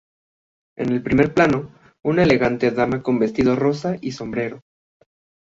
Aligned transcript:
En 0.79 0.91
el 0.91 1.03
primer 1.03 1.31
plano, 1.35 1.69
una 2.03 2.23
elegante 2.23 2.71
dama 2.71 3.03
con 3.03 3.19
vestido 3.19 3.55
rosa 3.55 3.97
y 4.01 4.13
sombrero. 4.13 4.61